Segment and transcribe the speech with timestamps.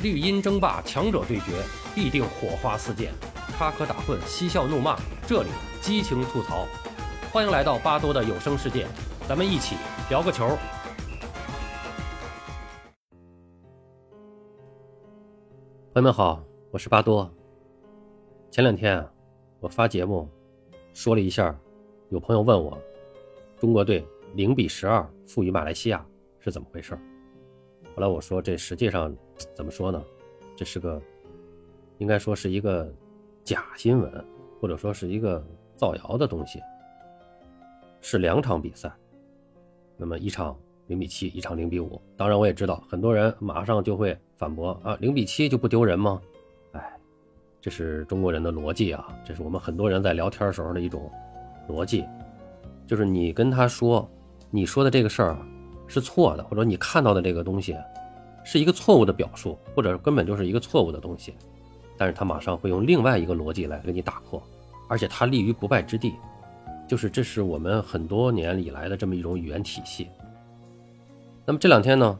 [0.00, 1.60] 绿茵争霸，强者对决，
[1.92, 3.10] 必定火花四溅，
[3.56, 5.48] 插科打诨，嬉笑怒骂，这里
[5.80, 6.68] 激情吐槽。
[7.32, 8.86] 欢迎来到巴多的有声世界，
[9.28, 9.74] 咱们一起
[10.08, 10.56] 聊个球。
[15.92, 17.28] 朋友们好，我是巴多。
[18.52, 19.04] 前两天，
[19.58, 20.28] 我发节目
[20.94, 21.58] 说了一下，
[22.10, 22.78] 有朋友问我，
[23.58, 24.06] 中国队
[24.36, 26.06] 零比十二负于马来西亚
[26.38, 26.96] 是怎么回事？
[27.98, 29.12] 后来我说，这实际上
[29.56, 30.00] 怎么说呢？
[30.54, 31.02] 这是个，
[31.98, 32.88] 应该说是一个
[33.42, 34.24] 假新闻，
[34.60, 36.60] 或者说是一个造谣的东西。
[38.00, 38.88] 是两场比赛，
[39.96, 42.00] 那么一场零比七，一场零比五。
[42.16, 46.22] 当然，我也知道很多人马上就会反驳啊，零比七就不丢人吗？
[46.74, 46.96] 哎，
[47.60, 51.10] 这是中国人的逻辑啊，这是我们很多人在聊天时候的一种
[51.68, 52.06] 逻辑，
[52.86, 54.08] 就是你跟他说，
[54.52, 55.36] 你说的这个事儿。
[55.90, 57.74] 是错的，或者你看到的这个东西
[58.50, 61.34] 是一个错误的表述，或者根本就是一个错误的东西，
[61.98, 64.42] 但是他马上会用另外一个逻辑来给你打破，
[64.88, 66.14] 而且他立于不败之地，
[66.88, 70.08] 就是这是我们很多年以来的这么一种语言体系。
[71.44, 72.18] 那么这两天呢，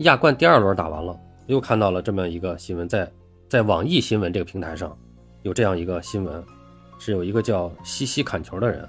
[0.00, 3.10] 亚冠第二轮打完了，又看到了这么一个新闻，在
[3.48, 4.94] 在网易新闻这个平台上
[5.44, 6.44] 有这样一个新闻，
[6.98, 8.82] 是有一个叫西西砍球的人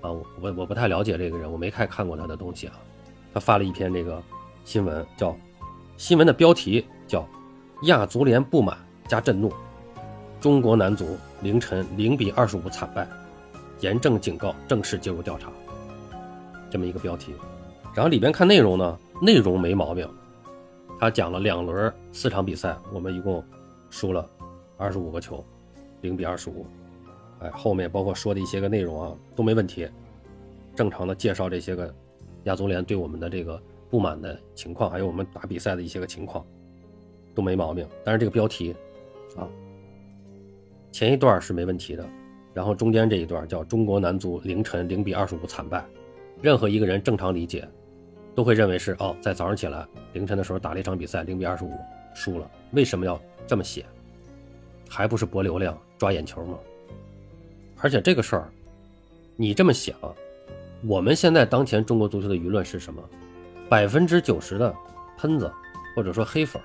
[0.00, 2.80] 啊，我我我不太了解这个人，我没太看过他的东西啊。
[3.34, 4.22] 他发了一篇这个
[4.64, 5.36] 新闻，叫
[5.96, 7.26] 新闻的标题叫
[7.84, 8.76] “亚足联不满
[9.08, 9.50] 加震怒，
[10.40, 13.08] 中国男足凌晨零比二十五惨败，
[13.80, 15.50] 严正警告正式介入调查”
[16.70, 17.34] 这么一个标题。
[17.94, 20.06] 然后里边看内容呢，内容没毛病。
[21.00, 23.42] 他讲了两轮四场比赛，我们一共
[23.88, 24.28] 输了
[24.76, 25.42] 二十五个球，
[26.02, 26.66] 零比二十五。
[27.40, 29.88] 哎，后面包括说的一些个内容啊都没问题，
[30.74, 31.94] 正常的介绍这些个。
[32.44, 36.44] 亚足联对我们的这个不满的情况，还有我们打比赛的一些个情况，
[37.34, 37.86] 都没毛病。
[38.04, 38.74] 但是这个标题，
[39.36, 39.48] 啊，
[40.92, 42.08] 前一段是没问题的，
[42.52, 45.84] 然后中间这一段叫“中国男足凌晨零比二十五惨败”，
[46.42, 47.68] 任何一个人正常理解，
[48.34, 51.72] 都会认为是哦，在早上起来凌晨的时候打了一场比赛，零比二十五
[52.14, 52.50] 输了。
[52.72, 53.84] 为什么要这么写？
[54.88, 56.58] 还不是博流量、抓眼球吗？
[57.78, 58.48] 而且这个事儿，
[59.36, 59.94] 你这么想。
[60.86, 63.02] 我们现在当前中国足球的舆论是什么？
[63.68, 64.74] 百分之九十的
[65.18, 65.50] 喷子
[65.94, 66.60] 或者说黑粉，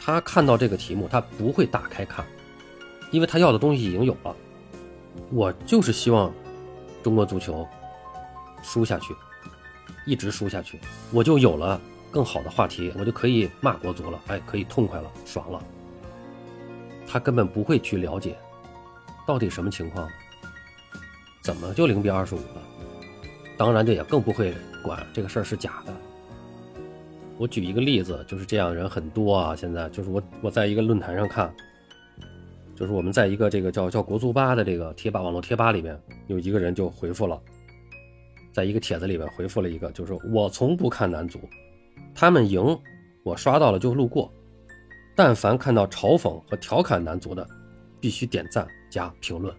[0.00, 2.24] 他看到这个题目他不会打开看，
[3.10, 4.34] 因为他要的东西已经有了。
[5.30, 6.32] 我就是希望
[7.02, 7.66] 中国足球
[8.62, 9.14] 输下去，
[10.04, 10.78] 一直输下去，
[11.10, 11.80] 我就有了
[12.10, 15.62] 更好的话题，我就可以骂国足了，哎，可以痛快了，爽了。
[17.08, 18.36] 他根本不会去了解
[19.26, 20.06] 到底什么情况，
[21.40, 22.62] 怎么就零比二十五了？
[23.56, 25.94] 当然，这也更不会管这个事儿是假的。
[27.38, 29.54] 我举一个例子，就是这样人很多啊。
[29.54, 31.54] 现在就是我我在一个论坛上看，
[32.74, 37.40] 就是我们在一个这个叫叫国足吧的这个贴吧网络贴吧里面，有一个人就回复了，
[38.52, 41.38] 在一个帖子里面回复了一个，就是我从不看男足，
[42.14, 42.78] 他们赢
[43.22, 44.32] 我刷到了就路过，
[45.14, 47.46] 但凡看到嘲讽和调侃男足的，
[48.00, 49.54] 必须点赞加评论。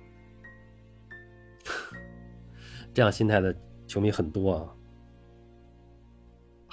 [2.94, 3.56] 这样心态的。
[3.88, 4.68] 球迷很多啊，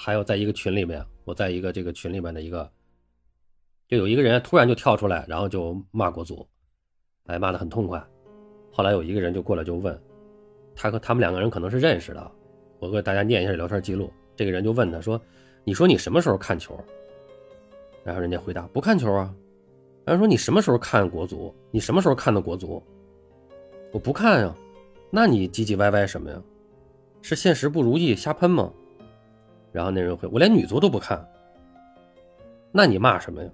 [0.05, 2.71] 还有在一个群里面，我在一个这个群里面的一个，
[3.87, 6.47] 就有一个人突然就跳出来，然后就骂国足，
[7.25, 7.99] 哎，骂的很痛快。
[8.71, 9.99] 后来有一个人就过来就问，
[10.75, 12.31] 他和他们两个人可能是认识的，
[12.77, 14.13] 我给大家念一下聊天记录。
[14.35, 15.19] 这个人就问他说
[15.65, 16.79] ：“你说你什么时候看球？”
[18.05, 19.33] 然后人家回答：“不看球啊。”
[20.05, 21.51] 然后说：“你什么时候看国足？
[21.71, 22.79] 你什么时候看的国足？”
[23.91, 24.55] 我不看呀。
[25.09, 26.39] 那你唧唧歪歪什么呀？
[27.23, 28.71] 是现实不如意瞎喷吗？
[29.75, 31.21] 然后那人回我连女足都不看，
[32.71, 33.49] 那你骂什么呀？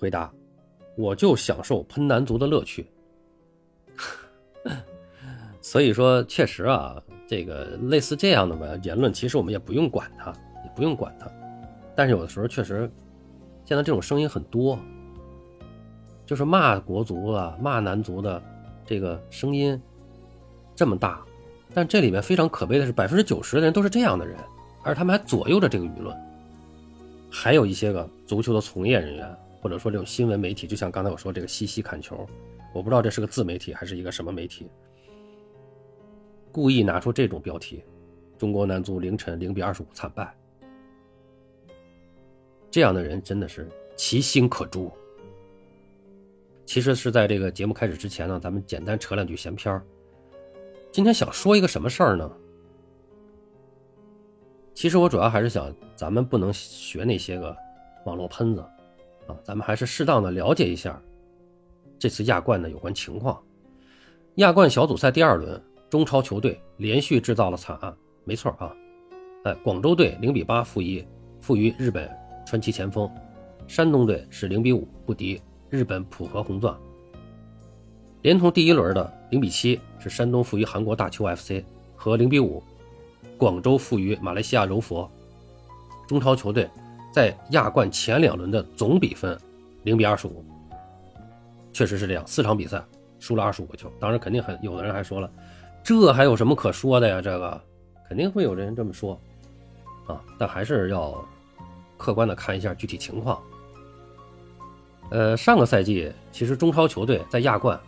[0.00, 0.32] 回答，
[0.96, 2.86] 我就享受喷男足的乐趣。
[5.60, 10.32] 所以说，确实啊，这个类似这样的吧言论，其实我们也不用管它，
[10.64, 11.30] 也不用管它。
[11.94, 12.90] 但是有的时候确实，
[13.66, 14.78] 现在这种声音很多，
[16.24, 18.42] 就是骂国足啊、骂男足的
[18.86, 19.78] 这个声音
[20.74, 21.22] 这么大。
[21.74, 24.38] 但这里面非常可悲的是，百分之九十的人都是这样的人，
[24.84, 26.16] 而他们还左右着这个舆论。
[27.30, 32.24] 还有一些个足球的从业人员，或者说这种新闻媒体，就像刚才我说这个西西看球，
[32.72, 34.68] 我不知道这是个自媒体还是一个什么媒体，
[36.52, 37.82] 故意拿出这种标题
[38.38, 40.32] ：“中国男足凌晨零比二十五惨败。”
[42.70, 44.92] 这样的人真的是其心可诛。
[46.66, 49.84] 其实是在这个节目开始之前呢，咱们简单扯两句闲篇儿。
[50.92, 52.30] 今天想说一个什么事儿呢？
[54.74, 57.56] 其实我主要还是想，咱们不能学那些个
[58.04, 58.60] 网络喷子，
[59.28, 61.00] 啊，咱们还是适当的了解一下
[61.98, 63.40] 这次亚冠的有关情况。
[64.36, 68.74] 亚冠小组赛第二轮，中超球队连续制造了惨案，没错啊，
[69.44, 71.06] 哎，广州队零比八负一
[71.40, 72.10] 负于日本
[72.44, 73.08] 传奇前锋，
[73.68, 76.76] 山东队是零比五不敌日本浦和红钻，
[78.22, 81.62] 连同第一轮的零比七是山东负于韩国大邱 FC
[81.94, 82.60] 和零比五
[83.38, 85.10] 广州负于马来西亚柔佛，
[86.06, 86.68] 中超球队
[87.12, 89.38] 在亚冠前两轮的总比分
[89.82, 90.44] 零比二十五，
[91.72, 92.82] 确实是这样，四场比赛。
[93.20, 95.30] 输了二十五个球，当然肯定很有的人还说了，
[95.82, 97.22] 这还有什么可说的呀？
[97.22, 97.58] 这个
[98.06, 99.18] 肯定会有人这么说
[100.06, 101.26] 啊，但还是要
[101.96, 103.40] 客观的看一下具体情况。
[105.08, 107.80] 呃，上个赛季其实中超球队在亚冠，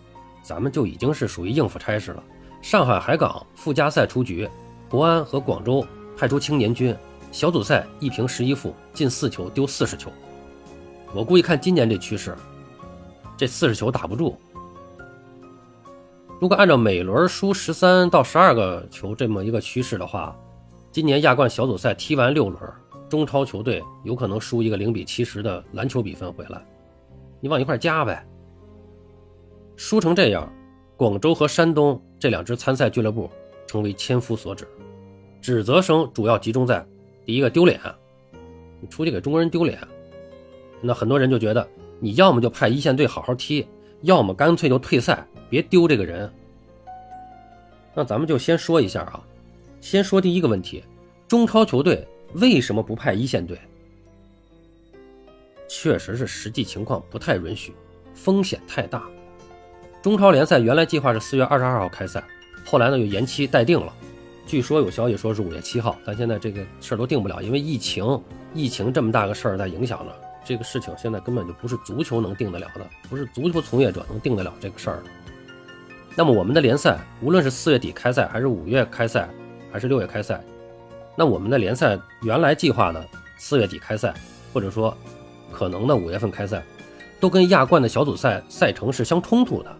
[0.42, 2.24] 咱们就已经是属于应付差事了。
[2.62, 4.48] 上海海港附加赛出局，
[4.88, 5.84] 国安和广州
[6.16, 6.94] 派出青年军，
[7.32, 10.10] 小组赛一平十一负，进四球丢四十球。
[11.12, 12.36] 我估计看今年这趋势，
[13.36, 14.36] 这四十球打不住。
[16.40, 20.36] 如果按照每轮输十三到十二个球这么一个趋势的话，
[20.92, 22.62] 今年亚冠小组赛踢完六轮，
[23.08, 26.64] 中超球队有可能输一个零比七十的篮球比分回来，
[27.40, 28.24] 你往一块加呗。
[29.76, 30.50] 输成这样，
[30.96, 33.30] 广州和山东这两支参赛俱乐部
[33.66, 34.66] 成为千夫所指，
[35.40, 36.86] 指责声主要集中在
[37.24, 37.80] 第一个丢脸，
[38.80, 39.78] 你出去给中国人丢脸，
[40.80, 41.68] 那很多人就觉得
[41.98, 43.66] 你要么就派一线队好好踢，
[44.02, 45.26] 要么干脆就退赛。
[45.48, 46.28] 别丢这个人，
[47.94, 49.22] 那咱们就先说一下啊，
[49.80, 50.82] 先说第一个问题，
[51.28, 53.56] 中超球队为什么不派一线队？
[55.68, 57.72] 确实是实际情况不太允许，
[58.12, 59.04] 风险太大。
[60.02, 62.24] 中超联赛原来计划是四月二十二号开赛，
[62.66, 63.92] 后来呢又延期待定了，
[64.44, 68.20] 据说有消息说是五月七号，但现在这个事儿都定不了，因为疫情，
[68.52, 70.12] 疫情这么大个事儿在影响着，
[70.44, 75.02] 这个事情现在根本就不是足球能定得了的，不是足球从业者能定得了这个事儿。
[76.16, 79.28] 那么我们的联赛，无论是四月底开赛，还是五月开赛，
[79.70, 80.42] 还是六月开赛，
[81.14, 83.06] 那我们的联赛原来计划的
[83.38, 84.12] 四月底开赛，
[84.52, 84.96] 或者说
[85.52, 86.64] 可能的五月份开赛，
[87.20, 89.76] 都跟亚冠的小组赛赛程是相冲突的。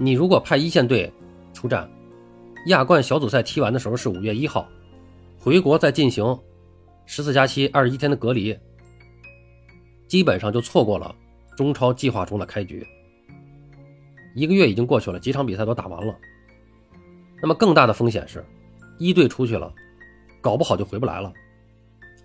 [0.00, 1.12] 你如果派一线队
[1.52, 1.90] 出战，
[2.66, 4.68] 亚冠小组赛踢完的时候是五月一号，
[5.40, 6.38] 回国再进行
[7.04, 8.56] 十四加七二十一天的隔离，
[10.06, 11.12] 基本上就错过了
[11.56, 12.86] 中超计划中的开局。
[14.36, 16.14] 一个月已经过去了，几场比赛都打完了。
[17.42, 18.44] 那么更大的风险是，
[18.98, 19.72] 一队出去了，
[20.40, 21.32] 搞不好就回不来了。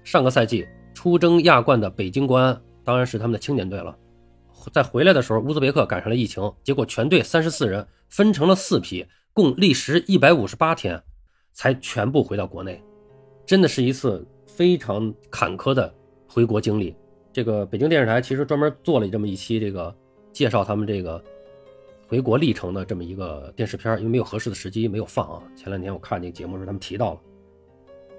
[0.03, 3.97] 上个赛季出征亚冠的北京国安，当然是他们的青年队了。
[4.71, 11.01] 在回来的时候，乌兹别克赶上了疫情，结果全队三十四人分成了四批，共历时一百五十八天，
[11.51, 12.81] 才全部回到国内。
[13.45, 15.94] 真的是一次非常坎坷的
[16.27, 16.95] 回国经历。
[17.31, 19.94] 这个北京电视台其实专门做了这么一期，这个
[20.31, 21.24] 介绍他们这个。
[22.06, 25.42] 回国历程的这么一个电视片，因为没有合适的时机没有放啊。
[25.56, 27.21] 前两天我看那个节目时，他们提到了。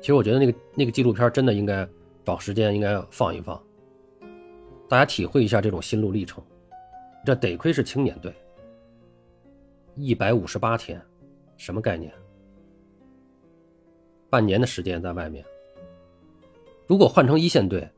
[0.01, 1.89] 其实我觉得那个那个纪录片真的应该
[2.25, 3.63] 找时间应该放一放，
[4.89, 6.43] 大家体会一下这种心路历程。
[7.25, 8.33] 这得亏是青年队，
[9.97, 11.01] 一百五十八天，
[11.57, 12.13] 什么概念？
[14.29, 15.43] 半年的时间在外面。
[16.87, 17.89] 如果换成一线队，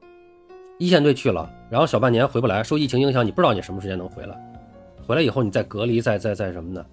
[0.79, 4.38] 一线队去了，然后小半年回不来，受疫情影响，你不知道你什么时间能回来。
[5.05, 6.87] 回来以后，你再隔离，再再再什么的，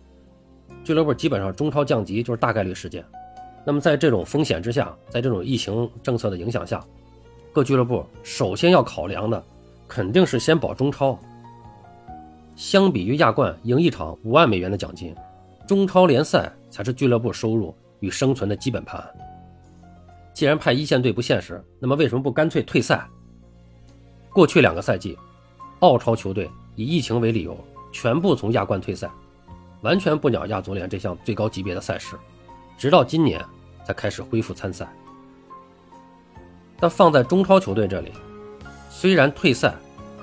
[0.84, 3.06] 俱乐部基本上中超降级就是大概率事件。
[3.64, 6.84] 那么在这种风险之下，在这种疫情政策的影响下，
[7.52, 9.44] 各俱乐部首先要考量的
[9.94, 11.20] 肯定是先保中超。
[12.56, 15.16] 相比于亚冠赢一场五万美元的奖金，
[15.68, 19.08] 中超联赛才是俱乐部收入与生存的基本盘。
[20.34, 23.08] 既然派一线队不现实，那么为什么不干脆退赛？
[24.32, 25.16] 过去两个赛季，
[25.82, 27.56] 澳超球队以疫情为理由。
[27.92, 29.08] 全部从亚冠退赛，
[29.82, 32.16] 完全不鸟亚足联这项最高级别的赛事，
[32.80, 33.40] 直到今年
[33.86, 34.92] 才开始恢复参赛。
[36.80, 38.12] 但放在中超球队这里，
[38.96, 39.74] 虽然退赛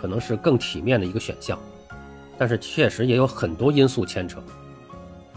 [0.01, 1.59] 可能是更体面的一个选项，
[2.39, 4.41] 但是确实也有很多因素牵扯。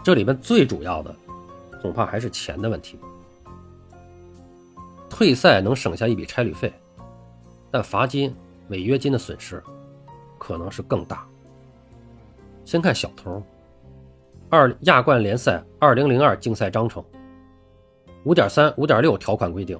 [0.04, 1.13] 这里边最主要的，
[1.82, 3.00] 恐怕还是钱的问题。
[5.10, 6.72] 退赛能省下一笔差旅费，
[7.72, 8.34] 但罚金、
[8.68, 9.62] 违约金的损失
[10.38, 11.28] 可能是更大。
[12.63, 13.42] 先看小头，
[14.48, 17.04] 二亚冠联赛二零零二竞赛章程
[18.25, 19.78] 五点三五点六条款规定，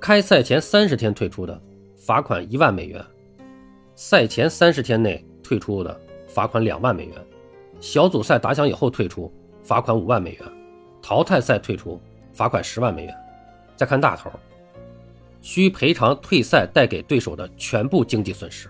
[0.00, 1.60] 开赛前三十天退出的，
[2.06, 3.02] 罚款一万美元；
[3.96, 7.16] 赛前三十天内退出的，罚款两万美元；
[7.80, 9.28] 小组赛打响以后退出，
[9.64, 10.46] 罚款五万美元；
[11.02, 12.00] 淘汰赛退出，
[12.32, 13.14] 罚款十万美元。
[13.74, 14.30] 再看大头，
[15.42, 18.68] 需赔偿退赛带给对手的全部经济损失，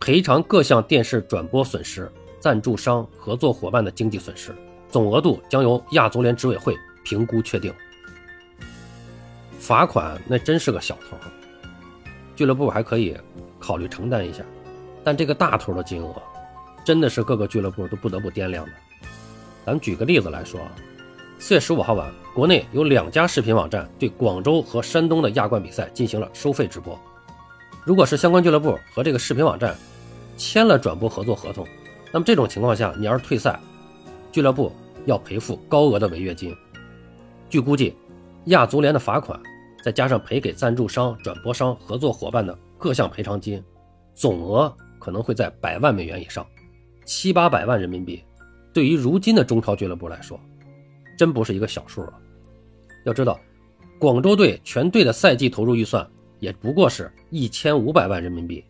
[0.00, 4.54] 赔偿各项电视转播损失、赞助商、合作伙伴的经济损失，
[4.88, 6.74] 总额度将由亚足联执委会
[7.04, 7.70] 评估确定。
[9.58, 11.18] 罚款那真是个小头，
[12.40, 13.14] 俱乐部还可以
[13.58, 14.42] 考虑承担一下，
[15.04, 16.14] 但这个大头的金额，
[16.82, 18.72] 真的是各个俱乐部都不得不掂量的。
[19.66, 20.72] 咱们举个例子来说啊，
[21.38, 26.98] 四月十五号晚，国内有两家视频网站对广州和山东的亚冠比赛进行了收费直播。
[27.84, 29.76] 如果是相关俱乐部和这个视频网站
[30.38, 31.66] 签了转播合作合同，
[32.10, 33.60] 那么这种情况下，你要是退赛，
[34.32, 34.72] 俱乐部
[35.04, 36.56] 要赔付高额的违约金。
[37.50, 37.94] 据估计，
[38.46, 39.38] 亚足联的罚款。
[39.82, 43.62] 再加上赔给赞助商、转播商、合作伙伴的各项赔偿金，
[44.14, 46.46] 总额可能会在百万美元以上，
[47.04, 48.22] 七八百万人民币。
[48.72, 50.38] 对于如今的中超俱乐部来说，
[51.16, 52.12] 真不是一个小数了。
[53.04, 53.40] 要知道，
[53.98, 56.08] 广州队全队的赛季投入预算
[56.38, 58.64] 也不过是一千五百万人民币。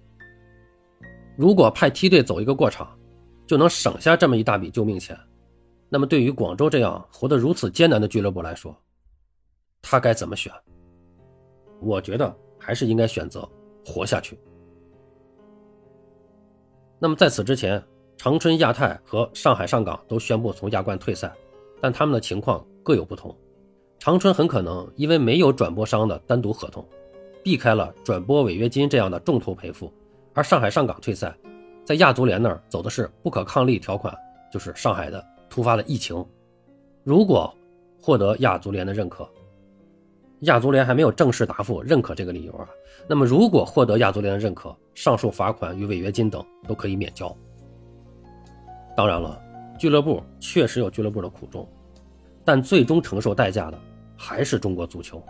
[1.37, 2.97] 如果派梯队走一个过场，
[3.47, 5.19] 就能省下这么一大笔救命钱，
[5.89, 8.77] 那么对于广州这样活得如此艰难的俱乐部来说，
[9.83, 10.53] 他该怎么选？
[11.81, 13.49] 我觉得还是应该选择
[13.85, 14.39] 活下去。
[16.99, 17.83] 那么在此之前，
[18.17, 21.33] 长春亚泰和上海上港都宣布从亚冠退赛，
[21.81, 23.35] 但他们的情况各有不同。
[23.99, 26.87] 长春很可能因为没有转播商的单独合同，
[27.43, 29.91] 避开了转播违约金这样的重头赔付，
[30.35, 31.35] 而上海上港退赛，
[31.85, 34.15] 在亚足联那儿走的是不可抗力条款，
[34.53, 36.23] 就是上海的突发的疫情。
[37.03, 37.51] 如果
[38.03, 39.27] 获得亚足联的认可。
[40.41, 42.67] 亚足联还没有正式答复认可这个理由啊。
[43.09, 47.35] 那么，如果获得亚足联的认可，上述罚款与违约金等都可以免交。
[48.97, 49.41] 当然了，
[49.79, 51.67] 俱乐部确实有俱乐部的苦衷，
[52.45, 53.79] 但最终承受代价的
[54.17, 55.23] 还是中国足球。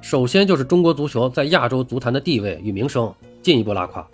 [0.00, 4.06] 首先就是中国足球在亚洲足坛的地位与名声进一步拉垮。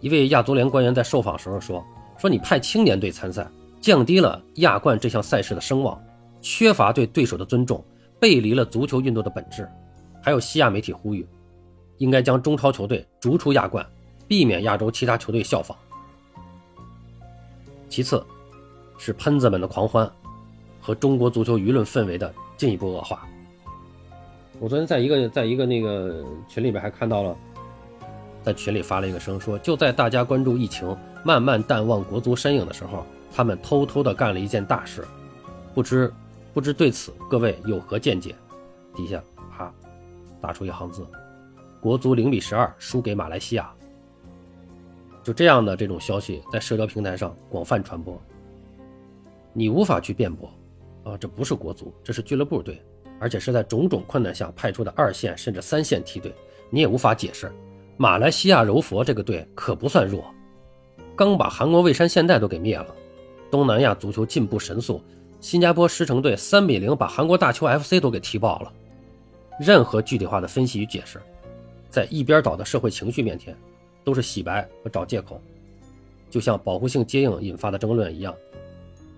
[0.00, 1.84] 一位亚足联官员在受访时候说
[2.16, 3.44] ：“说你派青年队参赛，
[3.80, 6.00] 降低了亚冠这项赛事的声望，
[6.40, 7.84] 缺乏对对手的尊重。”
[8.20, 9.68] 背离了足球运动的本质，
[10.22, 11.26] 还有西亚媒体呼吁，
[11.98, 13.86] 应该将中超球队逐出亚冠，
[14.26, 15.76] 避免亚洲其他球队效仿。
[17.88, 18.24] 其次，
[18.98, 20.10] 是喷子们的狂欢
[20.80, 23.26] 和中国足球舆论氛围的进一步恶化。
[24.60, 27.36] 我昨天在一个在一个那个群里边还看到了，
[28.42, 35.06] 在群里发了一个声，说就在大家关注疫情、慢慢淡忘国足身影的时候，他们偷偷的干了一件大事，
[35.72, 36.12] 不知。
[36.52, 38.34] 不知对此各位有何见解？
[38.94, 39.72] 底下啪
[40.40, 41.06] 打出一行字：
[41.80, 43.72] 国足零比十二输给马来西亚。
[45.22, 48.20] 就这样的这种消息在社交平台上广泛传播，
[49.52, 50.50] 你无法去辩驳
[51.04, 52.82] 啊，这不是国足，这是俱乐部队，
[53.20, 56.34] 而且是在种种困难下派出的二线甚至三线梯队，
[56.70, 57.52] 你也无法解释。
[57.96, 60.24] 马来西亚柔佛这个队可不算弱，
[61.14, 62.86] 刚把韩国蔚山现代都给灭了，
[63.50, 65.00] 东南亚足球进步神速。
[65.40, 68.72] 新加坡狮城队三比零把韩国大邱 FC 都给踢爆了。
[69.60, 71.20] 任何具体化的分析与解释，
[71.90, 73.56] 在一边倒的社会情绪面前，
[74.04, 75.40] 都是洗白和找借口。
[76.30, 78.34] 就像保护性接应引发的争论一样，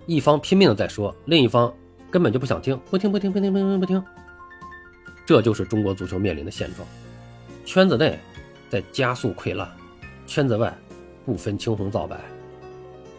[0.07, 1.73] 一方拼命的在说，另一方
[2.11, 4.03] 根本就不想听，不听不听不听不听不听。
[5.27, 6.87] 这就是中国足球面临的现状：
[7.65, 8.19] 圈子内
[8.69, 9.69] 在加速溃烂，
[10.27, 10.77] 圈子外
[11.27, 12.19] 不分青红皂白，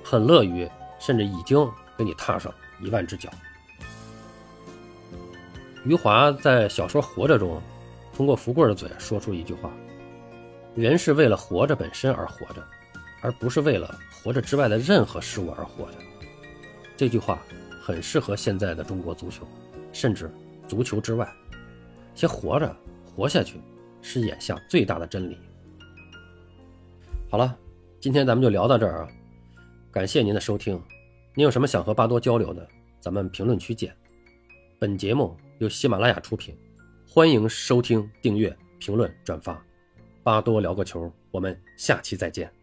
[0.04, 0.68] 很乐于
[1.00, 2.54] 甚至已经给你踏上。
[2.82, 3.30] 一万只脚。
[5.84, 7.62] 余华在小说《活着》中，
[8.14, 9.72] 通过福贵的嘴说出一句话
[10.76, 12.64] ：“人是为了活着本身而活着，
[13.22, 15.98] 而不是为了活着之外的任何事物而活着。”
[16.96, 17.42] 这句话
[17.82, 19.48] 很适合现在的中国足球，
[19.92, 20.32] 甚至
[20.68, 21.28] 足球之外。
[22.14, 23.60] 先活着，活下去，
[24.04, 25.38] 是眼下最大的真理。
[27.28, 27.58] 好了，
[28.00, 29.08] 今天咱们就聊到这儿啊！
[29.92, 30.80] 感谢您的收听。
[31.34, 32.68] 你有什么想和巴多交流的，
[33.00, 33.96] 咱们评论区见。
[34.78, 36.54] 本节目由喜马拉雅出品，
[37.08, 39.64] 欢迎收听、订阅、评论、转发。
[40.24, 42.61] 巴多聊个球，我们下期再见。